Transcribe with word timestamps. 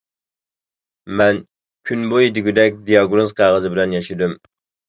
مەن 1.19 1.37
كۈن 1.89 2.09
بويى 2.13 2.31
دېگۈدەك 2.39 2.81
دىياگنوز 2.89 3.37
قەغىزى 3.43 3.73
بىلەن 3.77 3.95
ياشىدىم. 3.99 4.39